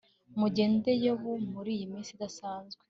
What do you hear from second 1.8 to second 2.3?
minsi